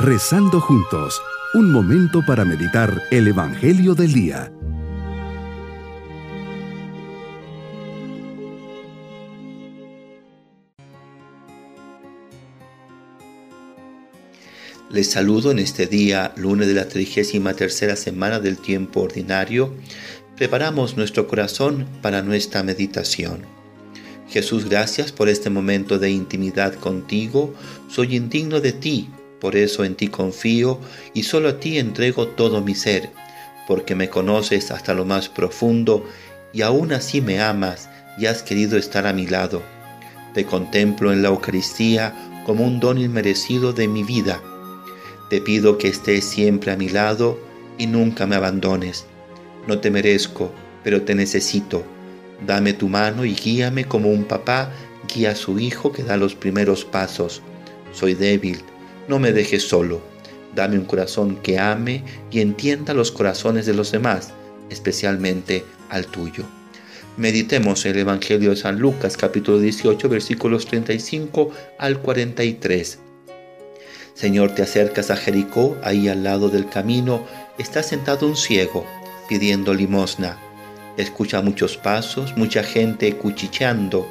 Rezando 0.00 0.60
juntos, 0.60 1.20
un 1.54 1.72
momento 1.72 2.24
para 2.24 2.44
meditar 2.44 3.02
el 3.10 3.26
Evangelio 3.26 3.96
del 3.96 4.12
Día. 4.12 4.52
Les 14.88 15.10
saludo 15.10 15.50
en 15.50 15.58
este 15.58 15.88
día, 15.88 16.32
lunes 16.36 16.68
de 16.68 16.74
la 16.74 16.86
33 16.86 17.98
semana 17.98 18.38
del 18.38 18.58
tiempo 18.58 19.00
ordinario. 19.00 19.74
Preparamos 20.36 20.96
nuestro 20.96 21.26
corazón 21.26 21.88
para 22.02 22.22
nuestra 22.22 22.62
meditación. 22.62 23.46
Jesús, 24.28 24.68
gracias 24.68 25.10
por 25.10 25.28
este 25.28 25.50
momento 25.50 25.98
de 25.98 26.12
intimidad 26.12 26.74
contigo. 26.74 27.52
Soy 27.88 28.14
indigno 28.14 28.60
de 28.60 28.72
ti 28.72 29.10
por 29.40 29.56
eso 29.56 29.84
en 29.84 29.94
ti 29.94 30.08
confío 30.08 30.78
y 31.14 31.22
solo 31.22 31.48
a 31.48 31.60
ti 31.60 31.78
entrego 31.78 32.28
todo 32.28 32.60
mi 32.60 32.74
ser, 32.74 33.10
porque 33.66 33.94
me 33.94 34.08
conoces 34.08 34.70
hasta 34.70 34.94
lo 34.94 35.04
más 35.04 35.28
profundo 35.28 36.04
y 36.52 36.62
aún 36.62 36.92
así 36.92 37.20
me 37.20 37.40
amas 37.40 37.88
y 38.18 38.26
has 38.26 38.42
querido 38.42 38.76
estar 38.76 39.06
a 39.06 39.12
mi 39.12 39.26
lado. 39.26 39.62
Te 40.34 40.44
contemplo 40.44 41.12
en 41.12 41.22
la 41.22 41.28
Eucaristía 41.28 42.14
como 42.44 42.64
un 42.64 42.80
don 42.80 42.98
inmerecido 42.98 43.72
de 43.72 43.88
mi 43.88 44.02
vida. 44.02 44.42
Te 45.30 45.40
pido 45.40 45.78
que 45.78 45.88
estés 45.88 46.24
siempre 46.24 46.72
a 46.72 46.76
mi 46.76 46.88
lado 46.88 47.38
y 47.76 47.86
nunca 47.86 48.26
me 48.26 48.36
abandones. 48.36 49.06
No 49.66 49.78
te 49.78 49.90
merezco, 49.90 50.52
pero 50.82 51.02
te 51.02 51.14
necesito. 51.14 51.84
Dame 52.46 52.72
tu 52.72 52.88
mano 52.88 53.24
y 53.24 53.34
guíame 53.34 53.84
como 53.84 54.08
un 54.10 54.24
papá 54.24 54.72
guía 55.12 55.32
a 55.32 55.36
su 55.36 55.58
hijo 55.58 55.92
que 55.92 56.02
da 56.02 56.16
los 56.16 56.34
primeros 56.34 56.84
pasos. 56.84 57.42
Soy 57.92 58.14
débil, 58.14 58.62
no 59.08 59.18
me 59.18 59.32
dejes 59.32 59.66
solo. 59.66 60.00
Dame 60.54 60.78
un 60.78 60.84
corazón 60.84 61.36
que 61.42 61.58
ame 61.58 62.04
y 62.30 62.40
entienda 62.40 62.94
los 62.94 63.10
corazones 63.10 63.66
de 63.66 63.74
los 63.74 63.90
demás, 63.90 64.32
especialmente 64.70 65.64
al 65.88 66.06
tuyo. 66.06 66.44
Meditemos 67.16 67.84
el 67.84 67.98
Evangelio 67.98 68.50
de 68.50 68.56
San 68.56 68.78
Lucas 68.78 69.16
capítulo 69.16 69.58
18 69.58 70.08
versículos 70.08 70.66
35 70.66 71.50
al 71.78 71.98
43. 71.98 72.98
Señor, 74.14 74.54
te 74.54 74.62
acercas 74.62 75.10
a 75.10 75.16
Jericó, 75.16 75.76
ahí 75.82 76.08
al 76.08 76.24
lado 76.24 76.48
del 76.48 76.68
camino 76.68 77.24
está 77.58 77.82
sentado 77.82 78.26
un 78.26 78.36
ciego 78.36 78.84
pidiendo 79.28 79.74
limosna. 79.74 80.38
Escucha 80.96 81.42
muchos 81.42 81.76
pasos, 81.76 82.36
mucha 82.36 82.64
gente 82.64 83.14
cuchicheando, 83.14 84.08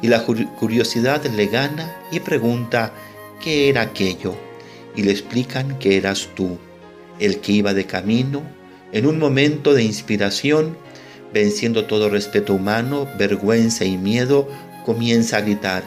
y 0.00 0.08
la 0.08 0.24
curiosidad 0.24 1.22
le 1.26 1.46
gana 1.46 1.94
y 2.10 2.20
pregunta, 2.20 2.92
qué 3.40 3.68
era 3.68 3.82
aquello 3.82 4.36
y 4.94 5.02
le 5.02 5.10
explican 5.10 5.78
que 5.78 5.96
eras 5.96 6.28
tú, 6.34 6.58
el 7.18 7.40
que 7.40 7.52
iba 7.52 7.74
de 7.74 7.86
camino, 7.86 8.42
en 8.92 9.06
un 9.06 9.18
momento 9.18 9.74
de 9.74 9.82
inspiración, 9.82 10.76
venciendo 11.32 11.86
todo 11.86 12.08
respeto 12.08 12.54
humano, 12.54 13.08
vergüenza 13.18 13.84
y 13.84 13.96
miedo, 13.96 14.48
comienza 14.84 15.38
a 15.38 15.40
gritar, 15.42 15.84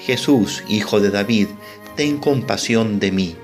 Jesús, 0.00 0.62
hijo 0.68 1.00
de 1.00 1.10
David, 1.10 1.48
ten 1.96 2.18
compasión 2.18 3.00
de 3.00 3.10
mí. 3.10 3.36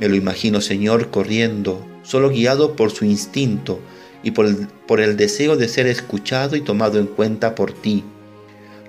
Me 0.00 0.08
lo 0.08 0.16
imagino, 0.16 0.60
Señor, 0.60 1.10
corriendo, 1.10 1.84
solo 2.02 2.30
guiado 2.30 2.76
por 2.76 2.90
su 2.90 3.04
instinto 3.04 3.80
y 4.22 4.30
por 4.30 4.46
el, 4.46 4.68
por 4.86 5.00
el 5.00 5.16
deseo 5.16 5.56
de 5.56 5.68
ser 5.68 5.86
escuchado 5.86 6.56
y 6.56 6.60
tomado 6.60 6.98
en 6.98 7.06
cuenta 7.06 7.54
por 7.54 7.72
ti. 7.72 8.04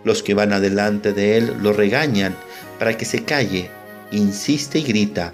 Los 0.04 0.24
que 0.24 0.34
van 0.34 0.54
adelante 0.54 1.14
de 1.14 1.38
él 1.38 1.54
lo 1.62 1.74
regañan 1.74 2.36
para 2.80 2.98
que 2.98 3.06
se 3.06 3.24
calle, 3.24 3.70
insiste 4.12 4.80
y 4.80 4.84
grita, 4.84 5.34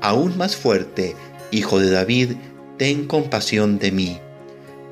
aún 0.00 0.36
más 0.36 0.56
fuerte, 0.56 1.14
Hijo 1.50 1.78
de 1.78 1.90
David, 1.90 2.32
ten 2.78 3.06
compasión 3.06 3.78
de 3.78 3.92
mí. 3.92 4.18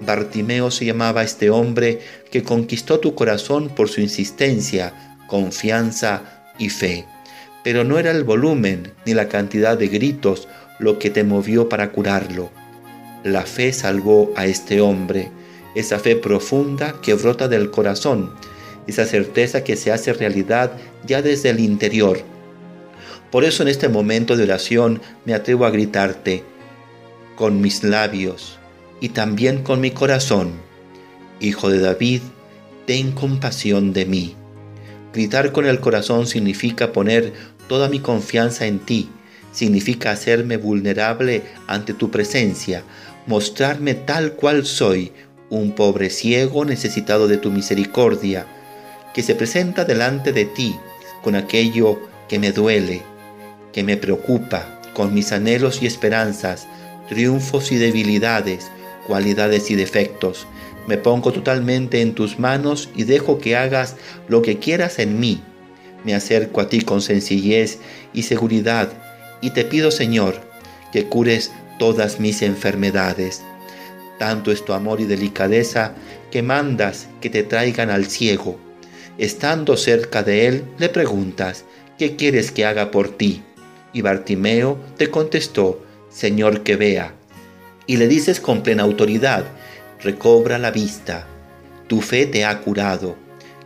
Bartimeo 0.00 0.70
se 0.70 0.84
llamaba 0.84 1.22
este 1.22 1.48
hombre 1.50 2.00
que 2.30 2.42
conquistó 2.42 3.00
tu 3.00 3.14
corazón 3.14 3.68
por 3.70 3.88
su 3.88 4.00
insistencia, 4.00 5.16
confianza 5.26 6.44
y 6.58 6.68
fe. 6.68 7.06
Pero 7.64 7.84
no 7.84 7.98
era 7.98 8.10
el 8.10 8.24
volumen 8.24 8.92
ni 9.06 9.14
la 9.14 9.28
cantidad 9.28 9.78
de 9.78 9.88
gritos 9.88 10.48
lo 10.78 10.98
que 10.98 11.10
te 11.10 11.24
movió 11.24 11.68
para 11.68 11.92
curarlo. 11.92 12.50
La 13.24 13.42
fe 13.42 13.72
salvó 13.72 14.32
a 14.36 14.46
este 14.46 14.80
hombre, 14.80 15.30
esa 15.74 15.98
fe 15.98 16.16
profunda 16.16 16.94
que 17.02 17.14
brota 17.14 17.48
del 17.48 17.70
corazón, 17.70 18.34
esa 18.86 19.04
certeza 19.06 19.64
que 19.64 19.76
se 19.76 19.92
hace 19.92 20.12
realidad 20.12 20.72
ya 21.06 21.22
desde 21.22 21.50
el 21.50 21.60
interior. 21.60 22.20
Por 23.30 23.44
eso 23.44 23.62
en 23.62 23.68
este 23.68 23.88
momento 23.88 24.36
de 24.36 24.44
oración 24.44 25.00
me 25.24 25.34
atrevo 25.34 25.64
a 25.64 25.70
gritarte 25.70 26.42
con 27.36 27.60
mis 27.60 27.84
labios 27.84 28.58
y 29.00 29.10
también 29.10 29.62
con 29.62 29.80
mi 29.80 29.92
corazón, 29.92 30.52
Hijo 31.40 31.70
de 31.70 31.78
David, 31.78 32.20
ten 32.86 33.12
compasión 33.12 33.92
de 33.92 34.04
mí. 34.04 34.36
Gritar 35.14 35.52
con 35.52 35.64
el 35.66 35.80
corazón 35.80 36.26
significa 36.26 36.92
poner 36.92 37.32
toda 37.66 37.88
mi 37.88 38.00
confianza 38.00 38.66
en 38.66 38.78
ti, 38.78 39.08
significa 39.52 40.10
hacerme 40.10 40.56
vulnerable 40.56 41.42
ante 41.66 41.94
tu 41.94 42.10
presencia, 42.10 42.82
mostrarme 43.26 43.94
tal 43.94 44.34
cual 44.34 44.66
soy, 44.66 45.12
un 45.48 45.72
pobre 45.74 46.10
ciego 46.10 46.64
necesitado 46.64 47.26
de 47.26 47.38
tu 47.38 47.50
misericordia, 47.50 48.46
que 49.14 49.22
se 49.22 49.34
presenta 49.34 49.84
delante 49.84 50.32
de 50.32 50.44
ti 50.44 50.78
con 51.22 51.34
aquello 51.34 51.98
que 52.28 52.38
me 52.38 52.52
duele, 52.52 53.02
que 53.72 53.82
me 53.82 53.96
preocupa, 53.96 54.80
con 54.94 55.14
mis 55.14 55.32
anhelos 55.32 55.82
y 55.82 55.86
esperanzas, 55.86 56.66
triunfos 57.08 57.72
y 57.72 57.76
debilidades, 57.76 58.70
cualidades 59.06 59.70
y 59.70 59.74
defectos. 59.74 60.46
Me 60.86 60.96
pongo 60.96 61.32
totalmente 61.32 62.00
en 62.00 62.14
tus 62.14 62.38
manos 62.38 62.88
y 62.94 63.04
dejo 63.04 63.38
que 63.38 63.56
hagas 63.56 63.96
lo 64.28 64.42
que 64.42 64.58
quieras 64.58 64.98
en 64.98 65.20
mí. 65.20 65.42
Me 66.04 66.14
acerco 66.14 66.60
a 66.60 66.68
ti 66.68 66.80
con 66.80 67.02
sencillez 67.02 67.78
y 68.12 68.22
seguridad 68.22 68.90
y 69.40 69.50
te 69.50 69.64
pido, 69.64 69.90
Señor, 69.90 70.40
que 70.92 71.06
cures 71.06 71.52
todas 71.78 72.20
mis 72.20 72.42
enfermedades. 72.42 73.42
Tanto 74.18 74.52
es 74.52 74.64
tu 74.64 74.72
amor 74.72 75.00
y 75.00 75.04
delicadeza 75.04 75.94
que 76.30 76.42
mandas 76.42 77.08
que 77.20 77.30
te 77.30 77.42
traigan 77.42 77.90
al 77.90 78.06
ciego 78.06 78.58
Estando 79.20 79.76
cerca 79.76 80.22
de 80.22 80.46
él, 80.46 80.64
le 80.78 80.88
preguntas, 80.88 81.66
¿qué 81.98 82.16
quieres 82.16 82.50
que 82.50 82.64
haga 82.64 82.90
por 82.90 83.18
ti? 83.18 83.42
Y 83.92 84.00
Bartimeo 84.00 84.78
te 84.96 85.10
contestó, 85.10 85.84
Señor, 86.08 86.62
que 86.62 86.76
vea. 86.76 87.12
Y 87.86 87.98
le 87.98 88.08
dices 88.08 88.40
con 88.40 88.62
plena 88.62 88.82
autoridad, 88.82 89.44
recobra 90.02 90.56
la 90.56 90.70
vista. 90.70 91.26
Tu 91.86 92.00
fe 92.00 92.24
te 92.24 92.46
ha 92.46 92.62
curado. 92.62 93.14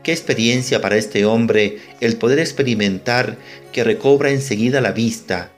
Qué 0.03 0.11
experiencia 0.11 0.81
para 0.81 0.97
este 0.97 1.25
hombre 1.25 1.79
el 2.01 2.17
poder 2.17 2.41
experimentar 2.41 3.37
que 3.73 3.85
recobra 3.85 4.31
enseguida 4.31 4.81
la 4.81 4.91
vista. 4.91 5.53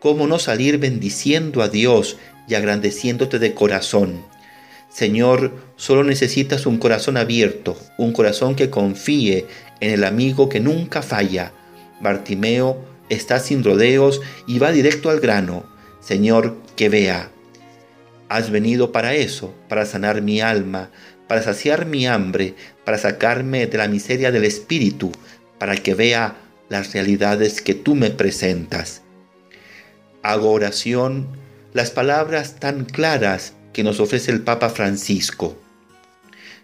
Cómo 0.00 0.26
no 0.26 0.38
salir 0.38 0.76
bendiciendo 0.76 1.62
a 1.62 1.70
Dios 1.70 2.18
y 2.46 2.56
agrandeciéndote 2.56 3.38
de 3.38 3.54
corazón. 3.54 4.22
Señor, 4.90 5.52
solo 5.76 6.02
necesitas 6.02 6.66
un 6.66 6.78
corazón 6.78 7.16
abierto, 7.16 7.78
un 7.96 8.12
corazón 8.12 8.56
que 8.56 8.70
confíe 8.70 9.46
en 9.80 9.92
el 9.92 10.04
amigo 10.04 10.48
que 10.48 10.58
nunca 10.58 11.00
falla. 11.00 11.52
Bartimeo 12.00 12.84
está 13.08 13.38
sin 13.38 13.62
rodeos 13.62 14.20
y 14.48 14.58
va 14.58 14.72
directo 14.72 15.08
al 15.08 15.20
grano. 15.20 15.64
Señor, 16.00 16.56
que 16.74 16.88
vea. 16.88 17.30
Has 18.28 18.50
venido 18.50 18.90
para 18.90 19.14
eso, 19.14 19.54
para 19.68 19.86
sanar 19.86 20.22
mi 20.22 20.40
alma, 20.40 20.90
para 21.28 21.42
saciar 21.42 21.86
mi 21.86 22.08
hambre, 22.08 22.54
para 22.84 22.98
sacarme 22.98 23.68
de 23.68 23.78
la 23.78 23.86
miseria 23.86 24.32
del 24.32 24.44
espíritu, 24.44 25.12
para 25.58 25.76
que 25.76 25.94
vea 25.94 26.36
las 26.68 26.92
realidades 26.92 27.60
que 27.60 27.74
tú 27.74 27.94
me 27.94 28.10
presentas. 28.10 29.02
Hago 30.22 30.50
oración, 30.50 31.28
las 31.72 31.92
palabras 31.92 32.56
tan 32.58 32.84
claras 32.84 33.54
que 33.72 33.82
nos 33.82 34.00
ofrece 34.00 34.30
el 34.30 34.42
Papa 34.42 34.70
Francisco. 34.70 35.56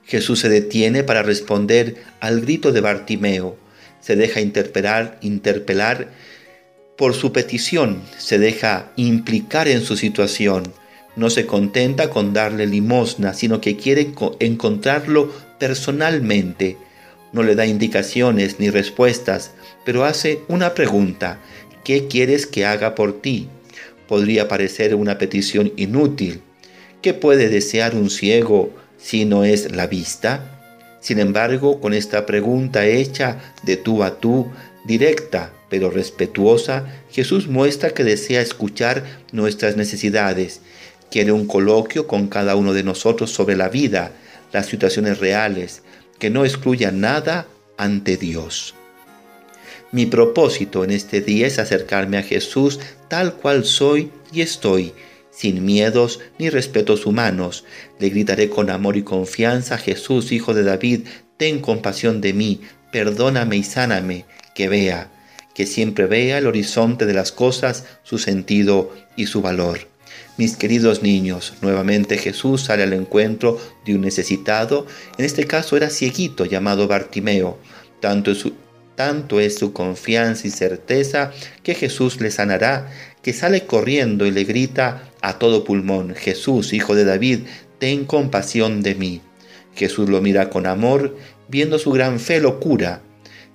Jesús 0.05 0.41
se 0.41 0.49
detiene 0.49 1.03
para 1.03 1.23
responder 1.23 1.97
al 2.21 2.41
grito 2.41 2.73
de 2.73 2.81
Bartimeo, 2.81 3.57
se 4.01 4.15
deja 4.15 4.41
interpelar, 4.41 5.19
interpelar 5.21 6.09
por 6.97 7.15
su 7.15 7.33
petición, 7.33 8.03
se 8.17 8.39
deja 8.39 8.93
implicar 8.97 9.69
en 9.69 9.83
su 9.83 9.97
situación, 9.97 10.73
no 11.17 11.31
se 11.31 11.47
contenta 11.47 12.11
con 12.11 12.33
darle 12.33 12.67
limosna, 12.67 13.35
sino 13.35 13.61
que 13.61 13.77
quiere 13.77 14.13
encontrarlo 14.39 15.33
personalmente. 15.59 16.77
No 17.33 17.43
le 17.43 17.55
da 17.55 17.67
indicaciones 17.67 18.61
ni 18.61 18.71
respuestas, 18.71 19.53
pero 19.85 20.05
hace 20.05 20.41
una 20.49 20.75
pregunta, 20.75 21.41
¿qué 21.85 22.07
quieres 22.07 22.47
que 22.47 22.65
haga 22.65 22.95
por 22.95 23.21
ti? 23.21 23.49
Podría 24.07 24.47
parecer 24.47 24.95
una 24.95 25.19
petición 25.19 25.73
inútil, 25.77 26.43
¿Qué 27.07 27.15
puede 27.15 27.49
desear 27.49 27.95
un 27.95 28.11
ciego 28.11 28.71
si 28.99 29.27
no 29.27 29.45
es 29.45 29.71
la 29.71 29.87
vista? 29.87 30.59
Sin 30.99 31.21
embargo, 31.21 31.81
con 31.81 31.95
esta 31.95 32.27
pregunta 32.27 32.85
hecha 32.85 33.39
de 33.63 33.77
tú 33.77 34.03
a 34.03 34.19
tú, 34.19 34.49
directa, 34.85 35.53
pero 35.71 35.89
respetuosa, 35.89 36.85
Jesús 37.13 37.47
muestra 37.47 37.91
que 37.91 38.03
desea 38.03 38.41
escuchar 38.41 39.05
nuestras 39.31 39.77
necesidades. 39.77 40.63
Quiere 41.09 41.31
un 41.31 41.47
coloquio 41.47 42.09
con 42.09 42.27
cada 42.27 42.57
uno 42.57 42.73
de 42.73 42.83
nosotros 42.83 43.31
sobre 43.31 43.55
la 43.55 43.69
vida, 43.69 44.11
las 44.53 44.67
situaciones 44.67 45.21
reales, 45.21 45.83
que 46.19 46.29
no 46.29 46.45
excluya 46.45 46.91
nada 46.91 47.47
ante 47.77 48.17
Dios. 48.17 48.75
Mi 49.93 50.07
propósito 50.07 50.83
en 50.83 50.91
este 50.91 51.21
día 51.21 51.47
es 51.47 51.61
acercarme 51.61 52.19
a 52.19 52.25
Jesús 52.25 52.81
tal 53.07 53.35
cual 53.35 53.65
soy 53.65 54.11
y 54.33 54.41
estoy, 54.41 54.93
sin 55.37 55.65
miedos 55.65 56.21
ni 56.39 56.49
respetos 56.49 57.07
humanos. 57.07 57.65
Le 57.99 58.09
gritaré 58.09 58.49
con 58.49 58.71
amor 58.71 58.97
y 58.97 59.03
confianza, 59.03 59.79
Jesús, 59.79 60.33
Hijo 60.33 60.55
de 60.55 60.65
David, 60.65 61.03
ten 61.37 61.61
compasión 61.61 62.21
de 62.21 62.33
mí, 62.33 62.61
perdóname 62.91 63.57
y 63.57 63.63
sáname, 63.63 64.25
que 64.55 64.69
vea, 64.69 65.11
que 65.55 65.67
siempre 65.67 66.07
vea 66.07 66.39
el 66.39 66.47
horizonte 66.47 67.07
de 67.07 67.15
las 67.15 67.33
cosas, 67.33 67.85
su 68.03 68.19
sentido 68.19 68.93
y 69.17 69.27
su 69.27 69.43
valor. 69.43 69.81
Mis 70.39 70.57
queridos 70.57 71.03
niños, 71.03 71.55
nuevamente 71.63 72.19
Jesús 72.19 72.65
sale 72.65 72.83
al 72.83 72.93
encuentro 72.93 73.59
de 73.85 73.95
un 73.95 74.03
necesitado, 74.03 74.87
en 75.19 75.25
este 75.25 75.47
caso 75.47 75.77
era 75.77 75.91
cieguito 75.91 76.45
llamado 76.45 76.89
Bartimeo. 76.89 77.59
Tanto 78.01 78.31
es, 78.31 78.39
su, 78.39 78.53
tanto 78.95 79.41
es 79.41 79.57
su 79.57 79.73
confianza 79.73 80.47
y 80.47 80.51
certeza 80.51 81.33
que 81.63 81.75
Jesús 81.75 82.21
le 82.21 82.31
sanará, 82.31 82.91
que 83.23 83.33
sale 83.33 83.67
corriendo 83.67 84.27
y 84.27 84.31
le 84.31 84.45
grita 84.45 85.11
a 85.27 85.41
todo 85.41 85.65
pulmón, 85.65 86.15
Jesús, 86.15 86.73
hijo 86.73 86.95
de 86.95 87.05
David, 87.05 87.41
ten 87.81 88.05
compasión 88.05 88.81
de 88.85 88.95
mí. 88.95 89.21
Jesús 89.75 90.09
lo 90.09 90.23
mira 90.23 90.51
con 90.51 90.67
amor, 90.67 91.17
viendo 91.49 91.81
su 91.81 91.91
gran 91.91 92.21
fe 92.21 92.39
locura. 92.39 93.01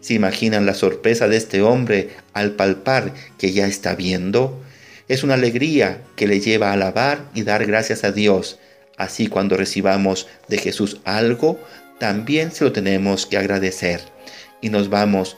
¿Se 0.02 0.14
imaginan 0.14 0.66
la 0.66 0.74
sorpresa 0.74 1.30
de 1.30 1.38
este 1.38 1.62
hombre 1.62 2.10
al 2.34 2.56
palpar 2.56 3.14
que 3.38 3.54
ya 3.54 3.68
está 3.68 3.96
viendo? 3.96 4.62
Es 5.08 5.24
una 5.24 5.36
alegría 5.36 6.02
que 6.18 6.28
le 6.28 6.42
lleva 6.42 6.72
a 6.72 6.74
alabar 6.74 7.30
y 7.34 7.44
dar 7.44 7.66
gracias 7.66 8.04
a 8.04 8.12
Dios. 8.12 8.60
Así 8.98 9.28
cuando 9.28 9.56
recibamos 9.56 10.28
de 10.50 10.58
Jesús 10.58 11.00
algo, 11.06 11.58
también 12.02 12.52
se 12.52 12.66
lo 12.66 12.74
tenemos 12.74 13.26
que 13.26 13.38
agradecer. 13.38 14.02
Y 14.60 14.72
nos 14.72 14.90
vamos 14.90 15.38